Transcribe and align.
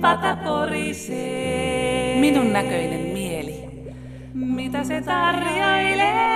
pata 0.00 0.36
porisee. 0.36 2.20
Minun 2.20 2.52
näköinen 2.52 3.00
mieli. 3.00 3.68
Mitä 4.34 4.84
se 4.84 5.02
tarjoilee? 5.02 6.28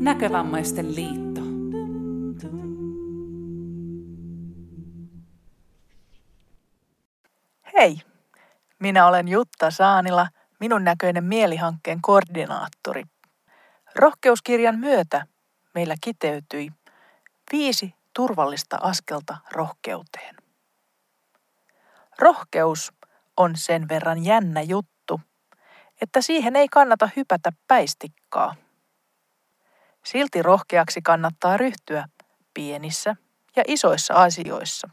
Näkövammaisten 0.00 0.94
liitto. 0.94 1.40
Hei, 7.78 7.98
minä 8.78 9.06
olen 9.06 9.28
Jutta 9.28 9.70
Saanila, 9.70 10.28
minun 10.60 10.84
näköinen 10.84 11.24
mielihankkeen 11.24 11.98
koordinaattori. 12.02 13.02
Rohkeuskirjan 13.94 14.78
myötä 14.78 15.26
meillä 15.74 15.94
kiteytyi 16.00 16.68
viisi 17.52 17.94
turvallista 18.16 18.78
askelta 18.80 19.36
rohkeuteen. 19.52 20.36
Rohkeus 22.18 22.92
on 23.36 23.56
sen 23.56 23.88
verran 23.88 24.24
jännä 24.24 24.62
juttu, 24.62 25.20
että 26.00 26.20
siihen 26.20 26.56
ei 26.56 26.68
kannata 26.68 27.08
hypätä 27.16 27.50
päistikkaa. 27.68 28.54
Silti 30.04 30.42
rohkeaksi 30.42 31.02
kannattaa 31.02 31.56
ryhtyä 31.56 32.08
pienissä 32.54 33.16
ja 33.56 33.62
isoissa 33.66 34.14
asioissa. 34.14 34.88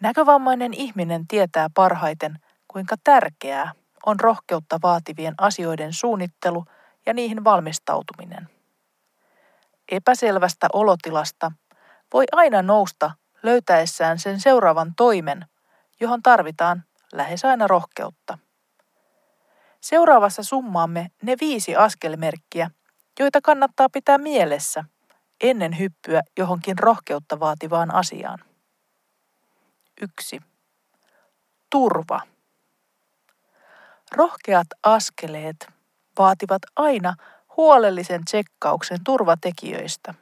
Näkövammainen 0.00 0.74
ihminen 0.74 1.26
tietää 1.26 1.68
parhaiten, 1.74 2.38
kuinka 2.68 2.96
tärkeää 3.04 3.72
on 4.06 4.20
rohkeutta 4.20 4.78
vaativien 4.82 5.34
asioiden 5.38 5.92
suunnittelu 5.92 6.64
ja 7.06 7.14
niihin 7.14 7.44
valmistautuminen. 7.44 8.48
Epäselvästä 9.92 10.68
olotilasta 10.72 11.52
voi 12.12 12.24
aina 12.32 12.62
nousta 12.62 13.10
löytäessään 13.42 14.18
sen 14.18 14.40
seuraavan 14.40 14.92
toimen, 14.96 15.46
johon 16.00 16.22
tarvitaan 16.22 16.84
lähes 17.12 17.44
aina 17.44 17.66
rohkeutta. 17.66 18.38
Seuraavassa 19.80 20.42
summaamme 20.42 21.10
ne 21.22 21.36
viisi 21.40 21.76
askelmerkkiä, 21.76 22.70
joita 23.18 23.40
kannattaa 23.40 23.88
pitää 23.88 24.18
mielessä 24.18 24.84
ennen 25.40 25.78
hyppyä 25.78 26.22
johonkin 26.38 26.78
rohkeutta 26.78 27.40
vaativaan 27.40 27.94
asiaan. 27.94 28.38
1. 30.02 30.40
Turva. 31.70 32.20
Rohkeat 34.12 34.66
askeleet 34.82 35.68
vaativat 36.18 36.62
aina 36.76 37.14
huolellisen 37.56 38.24
tsekkauksen 38.24 38.98
turvatekijöistä. 39.04 40.14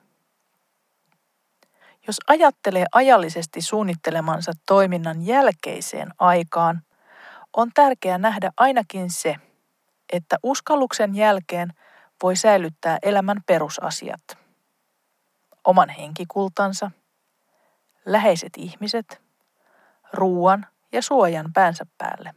Jos 2.09 2.19
ajattelee 2.27 2.85
ajallisesti 2.93 3.63
suunnittelemansa 3.63 4.53
toiminnan 4.67 5.27
jälkeiseen 5.27 6.09
aikaan, 6.19 6.83
on 7.57 7.71
tärkeää 7.75 8.19
nähdä 8.19 8.51
ainakin 8.57 9.11
se, 9.11 9.37
että 10.13 10.37
uskalluksen 10.43 11.15
jälkeen 11.15 11.73
voi 12.23 12.37
säilyttää 12.37 12.99
elämän 13.03 13.43
perusasiat. 13.47 14.39
Oman 15.65 15.89
henkikultansa, 15.89 16.91
läheiset 18.07 18.53
ihmiset, 18.57 19.23
ruuan 20.13 20.67
ja 20.93 21.03
suojan 21.03 21.53
päänsä 21.53 21.87
päälle. 21.99 22.35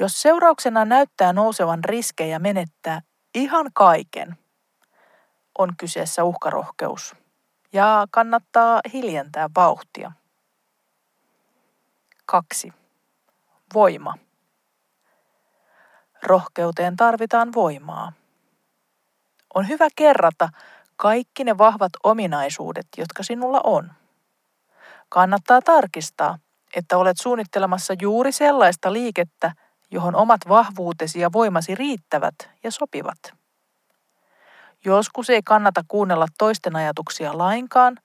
Jos 0.00 0.22
seurauksena 0.22 0.84
näyttää 0.84 1.32
nousevan 1.32 1.84
riskejä 1.84 2.38
menettää 2.38 3.02
ihan 3.34 3.70
kaiken, 3.74 4.36
on 5.58 5.76
kyseessä 5.76 6.24
uhkarohkeus 6.24 7.25
ja 7.76 8.06
kannattaa 8.10 8.80
hiljentää 8.92 9.48
vauhtia. 9.56 10.12
2. 12.26 12.72
Voima. 13.74 14.14
Rohkeuteen 16.22 16.96
tarvitaan 16.96 17.52
voimaa. 17.54 18.12
On 19.54 19.68
hyvä 19.68 19.88
kerrata 19.96 20.48
kaikki 20.96 21.44
ne 21.44 21.58
vahvat 21.58 21.92
ominaisuudet, 22.04 22.86
jotka 22.96 23.22
sinulla 23.22 23.60
on. 23.64 23.92
Kannattaa 25.08 25.62
tarkistaa, 25.62 26.38
että 26.76 26.98
olet 26.98 27.16
suunnittelemassa 27.22 27.94
juuri 28.00 28.32
sellaista 28.32 28.92
liikettä, 28.92 29.52
johon 29.90 30.14
omat 30.14 30.40
vahvuutesi 30.48 31.20
ja 31.20 31.32
voimasi 31.32 31.74
riittävät 31.74 32.34
ja 32.62 32.70
sopivat. 32.70 33.45
Joskus 34.86 35.30
ei 35.30 35.42
kannata 35.42 35.82
kuunnella 35.88 36.26
toisten 36.38 36.76
ajatuksia 36.76 37.38
lainkaan, 37.38 37.96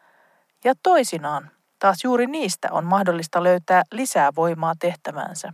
ja 0.64 0.74
toisinaan 0.84 1.52
taas 1.80 2.04
juuri 2.04 2.28
niistä 2.28 2.68
on 2.72 2.86
mahdollista 2.86 3.44
löytää 3.44 3.84
lisää 3.92 4.30
voimaa 4.36 4.74
tehtävänsä. 4.80 5.54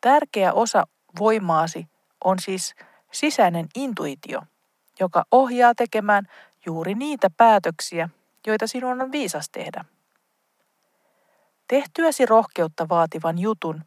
Tärkeä 0.00 0.52
osa 0.52 0.86
voimaasi 1.18 1.86
on 2.24 2.38
siis 2.38 2.74
sisäinen 3.12 3.66
intuitio, 3.74 4.42
joka 5.00 5.24
ohjaa 5.30 5.74
tekemään 5.74 6.24
juuri 6.66 6.94
niitä 6.94 7.28
päätöksiä, 7.36 8.08
joita 8.46 8.66
sinun 8.66 9.02
on 9.02 9.12
viisas 9.12 9.48
tehdä. 9.52 9.84
Tehtyäsi 11.68 12.26
rohkeutta 12.26 12.88
vaativan 12.88 13.38
jutun 13.38 13.84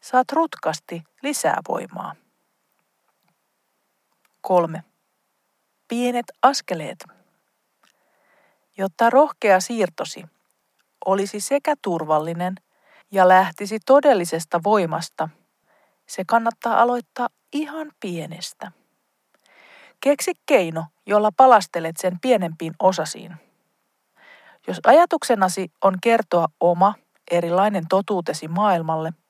saat 0.00 0.32
rutkasti 0.32 1.02
lisää 1.22 1.60
voimaa. 1.68 2.14
3. 4.40 4.84
Pienet 5.88 6.26
askeleet. 6.42 7.04
Jotta 8.78 9.10
rohkea 9.10 9.60
siirtosi 9.60 10.24
olisi 11.06 11.40
sekä 11.40 11.74
turvallinen 11.82 12.54
ja 13.10 13.28
lähtisi 13.28 13.78
todellisesta 13.86 14.60
voimasta, 14.64 15.28
se 16.06 16.22
kannattaa 16.26 16.82
aloittaa 16.82 17.28
ihan 17.52 17.92
pienestä. 18.00 18.72
Keksi 20.00 20.32
keino, 20.46 20.84
jolla 21.06 21.30
palastelet 21.36 21.96
sen 21.96 22.20
pienempiin 22.20 22.74
osasiin. 22.82 23.36
Jos 24.66 24.80
ajatuksenasi 24.86 25.72
on 25.84 25.94
kertoa 26.02 26.46
oma, 26.60 26.94
erilainen 27.30 27.84
totuutesi 27.88 28.48
maailmalle– 28.48 29.12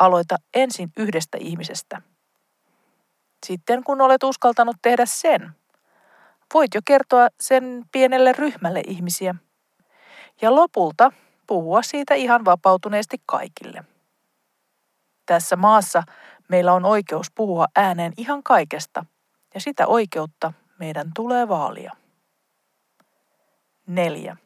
aloita 0.00 0.36
ensin 0.54 0.90
yhdestä 0.96 1.38
ihmisestä. 1.40 2.02
Sitten 3.46 3.84
kun 3.84 4.00
olet 4.00 4.22
uskaltanut 4.22 4.76
tehdä 4.82 5.06
sen, 5.06 5.56
voit 6.54 6.74
jo 6.74 6.80
kertoa 6.84 7.28
sen 7.40 7.84
pienelle 7.92 8.32
ryhmälle 8.32 8.82
ihmisiä. 8.86 9.34
Ja 10.42 10.54
lopulta 10.54 11.12
puhua 11.46 11.82
siitä 11.82 12.14
ihan 12.14 12.44
vapautuneesti 12.44 13.16
kaikille. 13.26 13.84
Tässä 15.26 15.56
maassa 15.56 16.02
meillä 16.48 16.72
on 16.72 16.84
oikeus 16.84 17.26
puhua 17.34 17.66
ääneen 17.76 18.12
ihan 18.16 18.42
kaikesta, 18.42 19.04
ja 19.54 19.60
sitä 19.60 19.86
oikeutta 19.86 20.52
meidän 20.78 21.10
tulee 21.14 21.48
vaalia. 21.48 21.92
4. 23.86 24.36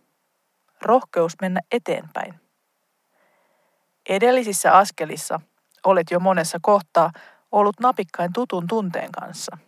Rohkeus 0.83 1.33
mennä 1.41 1.61
eteenpäin. 1.73 2.41
Edellisissä 4.09 4.77
askelissa 4.77 5.41
olet 5.85 6.11
jo 6.11 6.21
monessa 6.21 6.59
kohtaa 6.63 7.13
ollut 7.53 7.81
napikkain 7.81 8.33
tutun 8.33 8.67
tunteen 8.67 9.13
kanssa. 9.13 9.59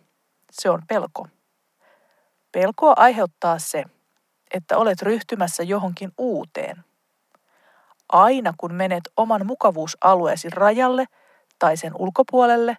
Se 0.51 0.69
on 0.69 0.81
pelko. 0.87 1.27
Pelkoa 2.51 2.93
aiheuttaa 2.97 3.59
se, 3.59 3.83
että 4.53 4.77
olet 4.77 5.01
ryhtymässä 5.01 5.63
johonkin 5.63 6.11
uuteen. 6.17 6.83
Aina 8.09 8.53
kun 8.57 8.73
menet 8.73 9.03
oman 9.17 9.45
mukavuusalueesi 9.45 10.49
rajalle 10.49 11.05
tai 11.59 11.77
sen 11.77 11.91
ulkopuolelle, 11.95 12.77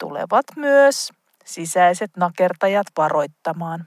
tulevat 0.00 0.46
myös 0.56 1.12
sisäiset 1.44 2.10
nakertajat 2.16 2.86
varoittamaan. 2.96 3.86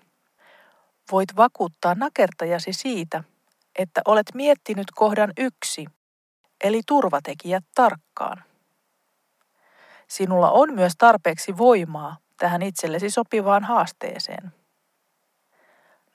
Voit 1.11 1.35
vakuuttaa 1.35 1.95
nakertajasi 1.95 2.73
siitä, 2.73 3.23
että 3.79 4.01
olet 4.05 4.27
miettinyt 4.33 4.87
kohdan 4.95 5.33
yksi– 5.37 5.85
eli 6.63 6.81
turvatekijät 6.87 7.63
tarkkaan. 7.75 8.43
Sinulla 10.07 10.51
on 10.51 10.73
myös 10.73 10.93
tarpeeksi 10.97 11.57
voimaa 11.57 12.17
tähän 12.37 12.61
itsellesi 12.61 13.09
sopivaan 13.09 13.63
haasteeseen. 13.63 14.58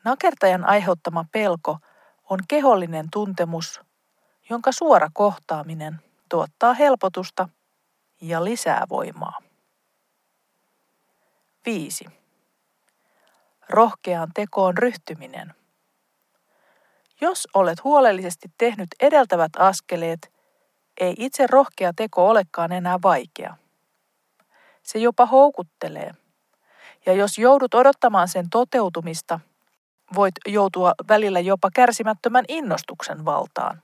Nakertajan 0.05 0.65
aiheuttama 0.65 1.25
pelko 1.33 1.79
on 2.31 2.39
kehollinen 2.49 3.09
tuntemus, 3.13 3.81
jonka 4.51 4.73
suora 4.73 5.09
kohtaaminen 5.13 6.01
tuottaa 6.29 6.75
helpotusta 6.75 7.49
ja 8.21 8.45
lisää 8.45 8.87
voimaa. 8.89 9.39
5. 11.67 12.05
Rohkeaan 13.69 14.31
tekoon 14.35 14.79
ryhtyminen. 14.79 15.55
Jos 17.21 17.49
olet 17.55 17.85
huolellisesti 17.85 18.49
tehnyt 18.59 18.89
edeltävät 19.01 19.53
askeleet 19.59 20.33
ei 21.01 21.15
itse 21.19 21.47
rohkea 21.47 21.93
teko 21.97 22.29
olekaan 22.29 22.73
enää 22.73 22.99
vaikea. 23.03 23.57
Se 24.83 24.99
jopa 24.99 25.27
houkuttelee. 25.27 26.15
Ja 27.07 27.13
jos 27.13 27.39
joudut 27.39 27.75
odottamaan 27.75 28.29
sen 28.29 28.51
toteutumista, 28.51 29.41
voit 30.15 30.35
joutua 30.47 30.93
välillä 31.09 31.41
jopa 31.41 31.71
kärsimättömän 31.75 32.45
innostuksen 32.49 33.25
valtaan. 33.25 33.83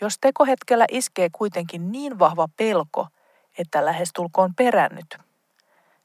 Jos 0.00 0.18
tekohetkellä 0.20 0.84
iskee 0.90 1.28
kuitenkin 1.32 1.92
niin 1.92 2.18
vahva 2.18 2.48
pelko, 2.56 3.06
että 3.58 3.84
lähestulkoon 3.84 4.54
perännyt, 4.54 5.18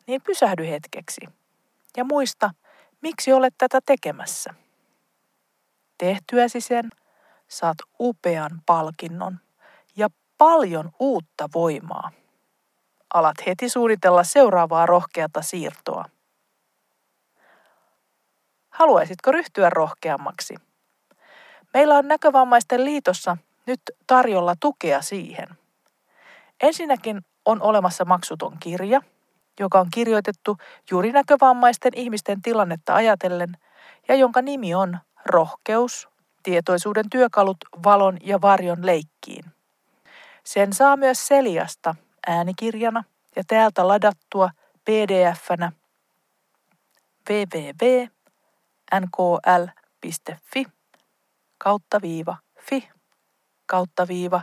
niin 0.07 0.21
pysähdy 0.21 0.69
hetkeksi 0.69 1.21
ja 1.97 2.03
muista, 2.03 2.51
miksi 3.01 3.33
olet 3.33 3.53
tätä 3.57 3.79
tekemässä. 3.85 4.53
Tehtyäsi 5.97 6.61
sen, 6.61 6.89
saat 7.47 7.77
upean 7.99 8.61
palkinnon 8.65 9.39
ja 9.95 10.09
paljon 10.37 10.91
uutta 10.99 11.49
voimaa. 11.53 12.11
Alat 13.13 13.37
heti 13.45 13.69
suunnitella 13.69 14.23
seuraavaa 14.23 14.85
rohkeata 14.85 15.41
siirtoa. 15.41 16.05
Haluaisitko 18.77 19.31
ryhtyä 19.31 19.69
rohkeammaksi? 19.69 20.55
Meillä 21.73 21.95
on 21.95 22.07
Näkövammaisten 22.07 22.85
liitossa 22.85 23.37
nyt 23.65 23.81
tarjolla 24.07 24.55
tukea 24.59 25.01
siihen. 25.01 25.47
Ensinnäkin 26.61 27.21
on 27.45 27.61
olemassa 27.61 28.05
maksuton 28.05 28.57
kirja, 28.59 29.01
joka 29.59 29.79
on 29.79 29.87
kirjoitettu 29.93 30.57
juuri 30.91 31.11
näkövammaisten 31.11 31.91
ihmisten 31.95 32.41
tilannetta 32.41 32.95
ajatellen 32.95 33.57
ja 34.07 34.15
jonka 34.15 34.41
nimi 34.41 34.75
on 34.75 34.97
Rohkeus, 35.25 36.09
tietoisuuden 36.43 37.09
työkalut 37.09 37.57
valon 37.83 38.17
ja 38.21 38.41
varjon 38.41 38.85
leikkiin. 38.85 39.45
Sen 40.43 40.73
saa 40.73 40.97
myös 40.97 41.27
Seliasta 41.27 41.95
äänikirjana 42.27 43.03
ja 43.35 43.43
täältä 43.47 43.87
ladattua 43.87 44.49
pdf-nä 44.85 45.71
www.nkl.fi 48.93 50.65
kautta 51.57 52.01
viiva 52.01 52.37
fi 52.59 52.89
kautta 53.65 54.07
viiva 54.07 54.41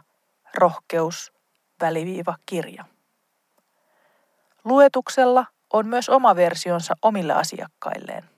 rohkeus 0.55 1.33
väliviiva 1.81 2.37
kirja. 2.47 2.85
Luetuksella 4.65 5.47
on 5.73 5.87
myös 5.87 6.09
oma 6.09 6.37
versionsa 6.37 6.95
omille 7.03 7.33
asiakkailleen. 7.33 8.31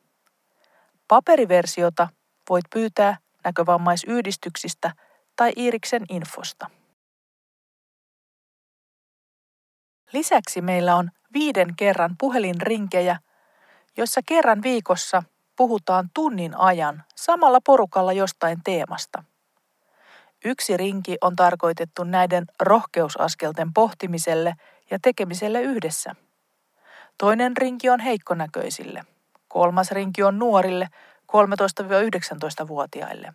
Paperiversiota 1.08 2.08
voit 2.50 2.64
pyytää 2.74 3.18
näkövammaisyhdistyksistä 3.44 4.90
tai 5.36 5.52
Iiriksen 5.56 6.02
infosta. 6.08 6.70
Lisäksi 10.12 10.60
meillä 10.60 10.96
on 10.96 11.10
viiden 11.32 11.76
kerran 11.76 12.14
puhelinrinkejä, 12.18 13.18
joissa 13.96 14.20
kerran 14.26 14.62
viikossa 14.62 15.22
puhutaan 15.56 16.10
tunnin 16.14 16.58
ajan 16.58 17.04
samalla 17.14 17.58
porukalla 17.66 18.12
jostain 18.12 18.58
teemasta. 18.64 19.24
Yksi 20.44 20.76
rinki 20.76 21.16
on 21.20 21.36
tarkoitettu 21.36 22.04
näiden 22.04 22.44
rohkeusaskelten 22.60 23.72
pohtimiselle 23.72 24.54
ja 24.90 24.98
tekemiselle 25.02 25.62
yhdessä. 25.62 26.14
Toinen 27.18 27.56
rinki 27.56 27.90
on 27.90 28.00
heikkonäköisille. 28.00 29.04
Kolmas 29.48 29.90
rinki 29.90 30.22
on 30.22 30.38
nuorille 30.38 30.88
13-19-vuotiaille. 31.32 33.34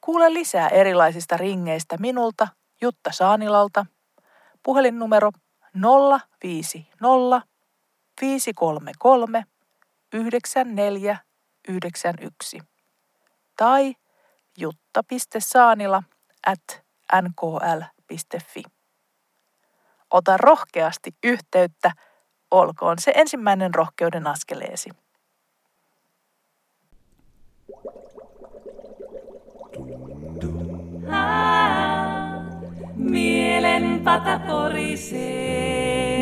Kuule 0.00 0.34
lisää 0.34 0.68
erilaisista 0.68 1.36
ringeistä 1.36 1.96
minulta, 2.00 2.48
Jutta 2.82 3.12
Saanilalta. 3.12 3.86
Puhelinnumero 4.62 5.30
050 6.44 7.42
533 8.20 9.44
9491 10.12 12.58
tai 13.56 13.94
jutta.saanila 14.58 16.02
at 16.46 16.84
nkl.fi. 17.22 18.62
Ota 20.10 20.36
rohkeasti 20.36 21.10
yhteyttä, 21.24 21.90
olkoon 22.50 22.98
se 22.98 23.12
ensimmäinen 23.14 23.74
rohkeuden 23.74 24.26
askeleesi. 24.26 24.90
Mielen 32.94 34.00
pata. 34.04 34.40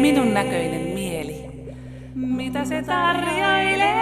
Minun 0.01 0.35
näköinen. 0.35 0.94
Mitä 2.55 2.67
se 2.67 2.83
tarjoilee? 2.83 3.95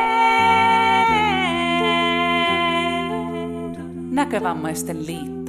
Näkövammaisten 4.11 5.07
liitto. 5.07 5.42